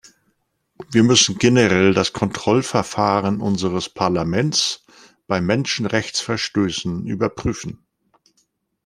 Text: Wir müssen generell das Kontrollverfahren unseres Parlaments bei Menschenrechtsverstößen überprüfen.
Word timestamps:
Wir 0.89 1.03
müssen 1.03 1.37
generell 1.37 1.93
das 1.93 2.11
Kontrollverfahren 2.11 3.39
unseres 3.39 3.87
Parlaments 3.87 4.83
bei 5.27 5.39
Menschenrechtsverstößen 5.41 7.05
überprüfen. 7.05 7.85